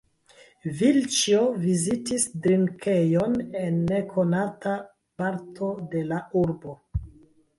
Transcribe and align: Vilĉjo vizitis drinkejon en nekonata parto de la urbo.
Vilĉjo 0.77 1.41
vizitis 1.65 2.23
drinkejon 2.45 3.35
en 3.59 3.77
nekonata 3.91 4.73
parto 5.23 5.69
de 5.95 6.03
la 6.13 6.19
urbo. 6.45 6.75